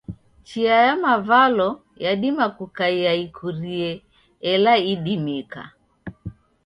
Chia 0.47 0.73
ya 0.87 0.93
mavalo 1.03 1.67
yadima 2.03 2.45
kukaiya 2.57 3.11
ikurie, 3.25 3.91
ela 4.51 4.73
idimika. 4.93 5.61